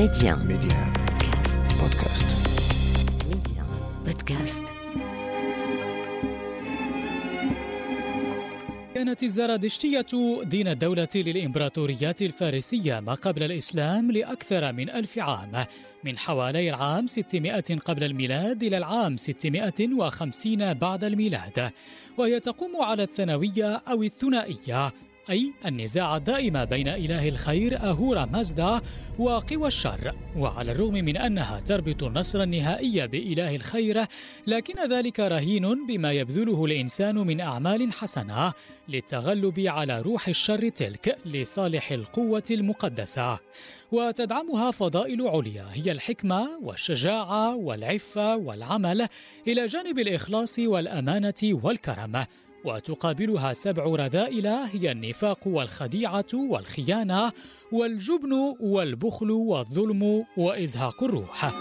[0.00, 0.34] Média.
[0.52, 0.80] Média.
[1.80, 2.28] Podcast.
[3.30, 3.64] Média.
[4.06, 4.60] Podcast.
[8.94, 10.06] كانت الزرادشتية
[10.42, 15.66] دين الدولة للإمبراطوريات الفارسية ما قبل الإسلام لأكثر من ألف عام
[16.04, 21.70] من حوالي العام 600 قبل الميلاد إلى العام 650 بعد الميلاد
[22.18, 24.92] وهي تقوم على الثانوية أو الثنائية
[25.30, 28.80] أي النزاع الدائم بين إله الخير أهورا مازدا
[29.18, 30.14] وقوى الشر.
[30.36, 34.04] وعلى الرغم من أنها تربط النصر النهائي بإله الخير
[34.46, 38.52] لكن ذلك رهين بما يبذله الإنسان من أعمال حسنة
[38.88, 43.38] للتغلب على روح الشر تلك لصالح القوة المقدسة.
[43.92, 49.06] وتدعمها فضائل عليا هي الحكمة والشجاعة والعفة والعمل
[49.48, 52.24] إلى جانب الإخلاص والأمانة والكرم.
[52.64, 57.32] وتقابلها سبع رذائل هي النفاق والخديعة والخيانة
[57.72, 61.52] والجبن والبخل والظلم وإزهاق الروح.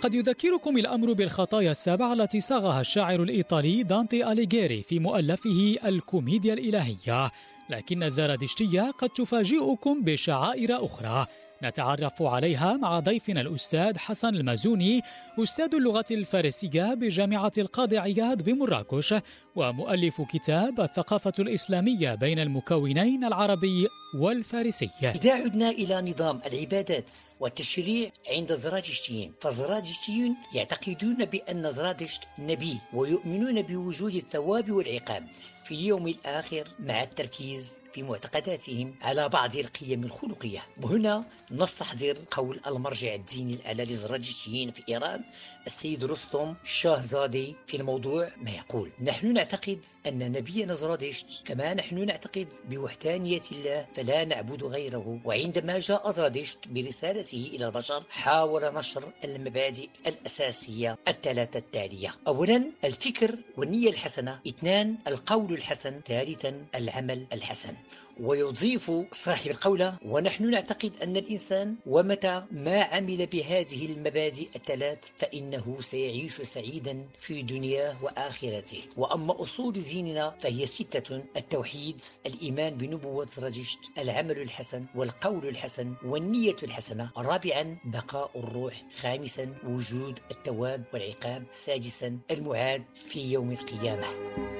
[0.00, 7.30] قد يذكركم الأمر بالخطايا السبع التي صاغها الشاعر الإيطالي دانتي أليغيري في مؤلفه الكوميديا الإلهية
[7.70, 11.26] لكن الزرادشتية قد تفاجئكم بشعائر أخرى
[11.62, 15.02] نتعرف عليها مع ضيفنا الأستاذ حسن المازوني
[15.38, 19.14] أستاذ اللغة الفارسية بجامعة القاضي عياد بمراكش
[19.56, 28.50] ومؤلف كتاب الثقافة الإسلامية بين المكونين العربي والفارسي إذا عدنا إلى نظام العبادات والتشريع عند
[28.50, 35.28] الزرادشتيين فالزرادشتيون يعتقدون بأن زرادشت نبي ويؤمنون بوجود الثواب والعقاب
[35.64, 40.60] في اليوم الآخر مع التركيز في معتقداتهم على بعض القيم الخلقية.
[40.82, 45.24] وهنا نستحضر قول المرجع الديني الأعلى للزرادشتيين في إيران
[45.66, 48.90] السيد رستم شاهزادي في الموضوع ما يقول.
[49.00, 55.20] نحن نعتقد أن نبينا زرادشت كما نحن نعتقد بوحدانية الله فلا نعبد غيره.
[55.24, 62.14] وعندما جاء زرادشت برسالته إلى البشر حاول نشر المبادئ الأساسية الثلاثة التالية.
[62.26, 64.40] أولا الفكر والنية الحسنة.
[64.48, 66.00] اثنان القول الحسن.
[66.08, 67.74] ثالثا العمل الحسن.
[68.20, 76.32] ويضيف صاحب القولة ونحن نعتقد أن الإنسان ومتى ما عمل بهذه المبادئ الثلاث فإنه سيعيش
[76.42, 78.82] سعيدا في دنياه وآخرته.
[78.96, 87.10] وأما أصول ديننا فهي ستة التوحيد الإيمان بنبوة زرادشت العمل الحسن والقول الحسن والنية الحسنة.
[87.16, 88.82] رابعا بقاء الروح.
[89.00, 91.44] خامسا وجود التواب والعقاب.
[91.50, 94.57] سادسا المعاد في يوم القيامة.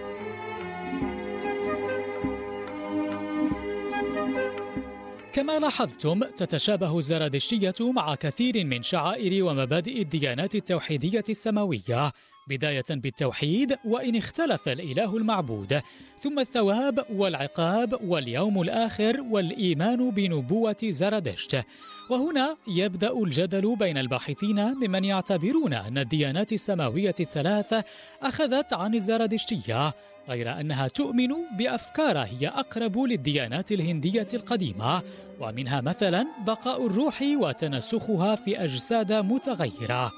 [5.33, 12.13] كما لاحظتم تتشابه الزرادشتية مع كثير من شعائر ومبادئ الديانات التوحيدية السماوية.
[12.49, 15.81] بداية بالتوحيد وإن اختلف الإله المعبود.
[16.21, 21.65] ثم الثواب والعقاب واليوم الآخر والإيمان بنبوة زرادشت.
[22.11, 27.85] وهنا يبدأ الجدل بين الباحثين ممن يعتبرون أن الديانات السماوية الثلاث
[28.23, 29.93] أخذت عن الزرادشتية
[30.29, 31.29] غير أنها تؤمن
[31.59, 35.03] بأفكار هي أقرب للديانات الهندية القديمة.
[35.41, 40.13] ومنها مثلا بقاء الروح وتنسخها في أجساد متغيرة.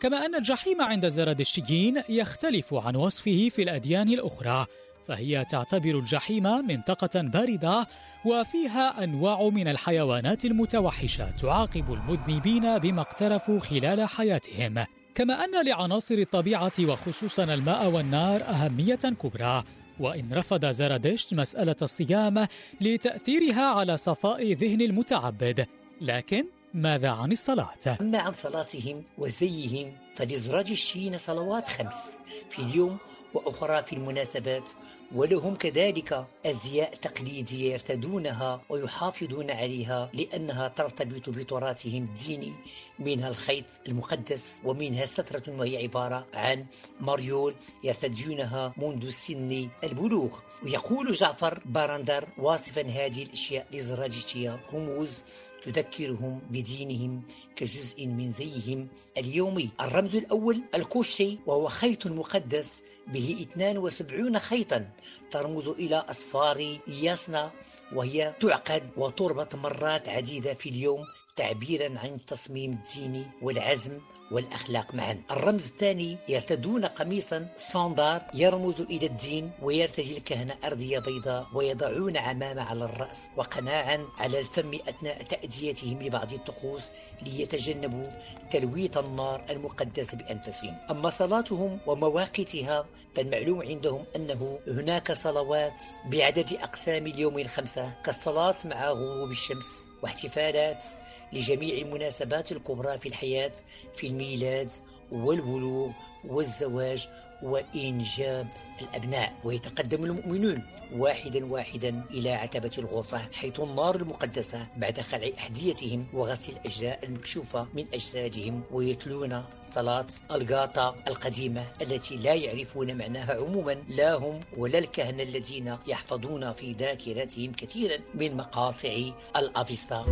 [0.00, 4.66] كما أن الجحيم عند الزرادشتيين يختلف عن وصفه في الأديان الأخرى
[5.08, 7.86] فهي تعتبر الجحيم منطقة باردة
[8.24, 14.84] وفيها أنواع من الحيوانات المتوحشة تعاقب المذنبين بما اقترفوا خلال حياتهم.
[15.14, 19.64] كما أن لعناصر الطبيعة وخصوصا الماء والنار أهمية كبرى
[20.00, 22.46] وإن رفض زرادشت مسألة الصيام
[22.80, 25.66] لتأثيرها على صفاء ذهن المتعبد.
[26.00, 26.44] لكن
[26.76, 32.18] ماذا عن الصلاة؟ أما عن صلاتهم وزيهم فلزرادشتيين صلوات خمس
[32.50, 32.98] في اليوم
[33.34, 34.68] وأخرى في المناسبات
[35.14, 42.52] ولهم كذلك أزياء تقليدية يرتدونها ويحافظون عليها لأنها ترتبط بتراثهم الديني
[42.98, 46.66] منها الخيط المقدس ومنها سترة وهي عبارة عن
[47.00, 50.38] مريول يرتدونها منذ سن البلوغ.
[50.62, 55.22] ويقول جفري بارندر واصفا هذه الأشياء للزرادشتية رموز
[55.62, 57.22] تذكرهم بدينهم
[57.56, 58.88] كجزء من زيهم
[59.18, 59.70] اليومي.
[59.80, 64.90] الرمز الأول الكوشتي وهو خيط مقدس به 72 خيطا.
[65.30, 67.50] ترمز إلى أسفار ياسنا
[67.94, 71.04] وهي تعقد وتربط مرات عديدة في اليوم.
[71.36, 74.00] تعبيرا عن التصميم الديني والعزم
[74.30, 75.22] والأخلاق معا.
[75.30, 82.84] الرمز الثاني يرتدون قميصا صندار يرمز إلى الدين ويرتدي الكهنة أردية بيضاء ويضعون عمامة على
[82.84, 86.92] الرأس وقناعا على الفم أثناء تأديتهم لبعض الطقوس
[87.22, 88.06] ليتجنبوا
[88.50, 90.76] تلويث النار المقدسة بأنفسهم.
[90.90, 99.30] أما صلاتهم ومواقيتها فالمعلوم عندهم أنه هناك صلوات بعدد أقسام اليوم الخمسة كالصلاة مع غروب
[99.30, 100.84] الشمس واحتفالات
[101.32, 103.52] لجميع المناسبات الكبرى في الحياة
[103.94, 104.70] في الميلاد
[105.12, 105.92] والبلوغ
[106.24, 107.08] والزواج
[107.42, 108.48] وإنجاب
[108.82, 109.32] الأبناء.
[109.44, 110.62] ويتقدم المؤمنون
[110.92, 117.86] واحدا واحدا إلى عتبة الغرفة حيث النار المقدسة بعد خلع أحذيتهم وغسل الأجزاء المكشوفة من
[117.94, 118.62] أجسادهم.
[118.70, 126.52] ويتلون صلاة الغاطة القديمة التي لا يعرفون معناها عموما لا هم ولا الكهنة الذين يحفظون
[126.52, 128.96] في ذاكرتهم كثيرا من مقاطع
[129.36, 130.06] الأفيستا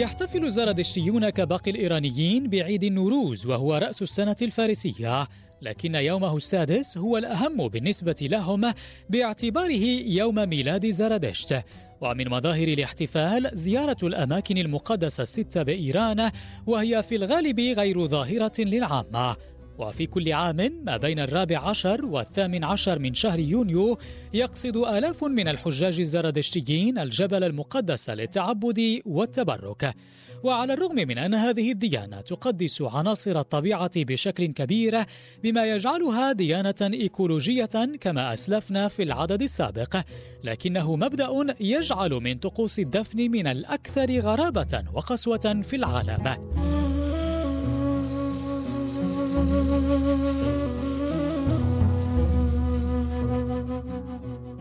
[0.00, 5.28] يحتفل الزردشتيون كباقي الإيرانيين بعيد النوروز وهو رأس السنة الفارسية
[5.62, 8.72] لكن يومه السادس هو الأهم بالنسبة لهم
[9.10, 11.64] باعتباره يوم ميلاد زردشت
[12.00, 16.30] ومن مظاهر الاحتفال زيارة الأماكن المقدسة الستة بإيران
[16.66, 19.36] وهي في الغالب غير ظاهرة للعامة.
[19.80, 23.98] وفي كل عام ما بين الرابع عشر والثامن عشر من شهر يونيو
[24.34, 29.94] يقصد آلاف من الحجاج الزردشتيين الجبل المقدس للتعبد والتبرك.
[30.42, 35.04] وعلى الرغم من أن هذه الديانة تقدس عناصر الطبيعة بشكل كبير
[35.42, 39.96] بما يجعلها ديانة إيكولوجية كما أسلفنا في العدد السابق
[40.44, 46.69] لكنه مبدأ يجعل من طقوس الدفن من الأكثر غرابة وقسوة في العالم.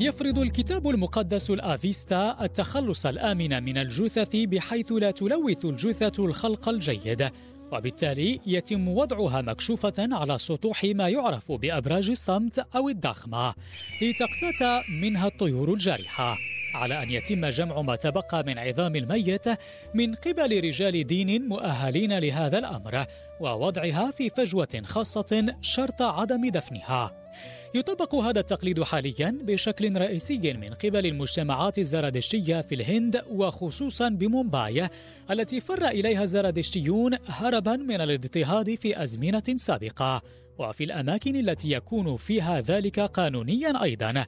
[0.01, 7.29] يفرض الكتاب المقدس الآفيستا التخلص الآمن من الجثث بحيث لا تلوث الجثة الخلق الجيد.
[7.71, 13.53] وبالتالي يتم وضعها مكشوفة على سطوح ما يعرف بأبراج الصمت أو الضخمة.
[14.01, 16.37] لتقتات منها الطيور الجارحة.
[16.73, 19.45] على أن يتم جمع ما تبقى من عظام الميت
[19.93, 23.05] من قبل رجال دين مؤهلين لهذا الأمر
[23.39, 27.28] ووضعها في فجوة خاصة شرط عدم دفنها.
[27.75, 34.89] يطبق هذا التقليد حاليا بشكل رئيسي من قبل المجتمعات الزرادشتية في الهند وخصوصا بمومباي
[35.31, 40.21] التي فر إليها الزرادشتيون هربا من الاضطهاد في أزمنة سابقة.
[40.59, 44.25] وفي الأماكن التي يكون فيها ذلك قانونيا أيضا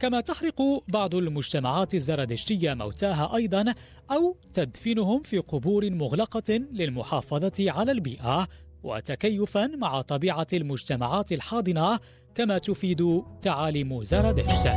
[0.00, 3.74] كما تحرق بعض المجتمعات الزردشتية موتاها أيضا
[4.10, 8.48] أو تدفنهم في قبور مغلقة للمحافظة على البيئة
[8.84, 11.98] وتكيفا مع طبيعة المجتمعات الحاضنة
[12.34, 14.68] كما تفيد تعاليم زرادشت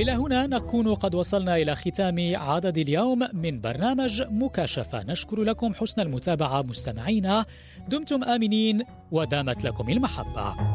[0.00, 5.02] إلى هنا نكون قد وصلنا إلى ختام عدد اليوم من برنامج مكاشفة.
[5.02, 7.44] نشكر لكم حسن المتابعة مستمعينا.
[7.88, 10.71] دمتم آمنين ودامت لكم المحبة.